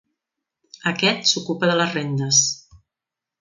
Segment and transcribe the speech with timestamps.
[0.91, 2.41] Aquest s'ocupa de les rendes.